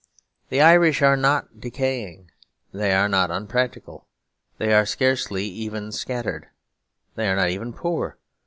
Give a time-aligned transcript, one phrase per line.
[0.49, 2.31] The Irish are not decaying;
[2.73, 4.07] they are not unpractical;
[4.57, 6.47] they are scarcely even scattered;
[7.13, 8.17] they are not even poor.